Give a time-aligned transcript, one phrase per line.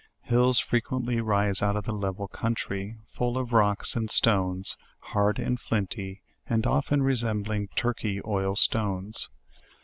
[0.23, 4.65] Hills frequently rise out of the level country, full of rocks and 198 JOURNAL OF
[4.65, 4.77] stones,
[5.13, 9.29] hard and flinty, and often resembling Turkey oil stones.